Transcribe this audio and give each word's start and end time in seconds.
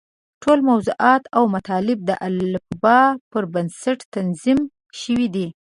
ټول 0.41 0.59
موضوعات 0.69 1.23
او 1.37 1.43
مطالب 1.55 1.97
د 2.09 2.11
الفباء 2.27 3.07
پر 3.31 3.43
بنسټ 3.53 3.99
تنظیم 4.15 4.59
شوي 5.01 5.27
دي. 5.35 5.47